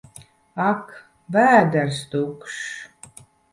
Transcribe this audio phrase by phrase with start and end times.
[0.67, 0.87] Ak!
[1.37, 2.67] Vēders tukšs!